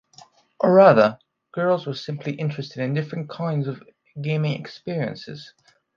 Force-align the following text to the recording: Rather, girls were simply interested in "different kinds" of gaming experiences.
Rather, 0.63 1.19
girls 1.51 1.85
were 1.85 1.93
simply 1.93 2.33
interested 2.33 2.81
in 2.81 2.95
"different 2.95 3.29
kinds" 3.29 3.67
of 3.67 3.83
gaming 4.19 4.59
experiences. 4.59 5.53